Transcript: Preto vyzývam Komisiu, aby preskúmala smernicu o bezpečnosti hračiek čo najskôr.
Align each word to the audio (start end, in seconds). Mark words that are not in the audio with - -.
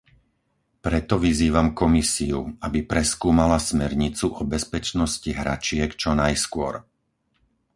Preto 0.85 1.15
vyzývam 1.25 1.69
Komisiu, 1.81 2.39
aby 2.67 2.79
preskúmala 2.91 3.57
smernicu 3.69 4.25
o 4.33 4.41
bezpečnosti 4.53 5.29
hračiek 5.39 5.89
čo 6.01 6.11
najskôr. 6.21 6.73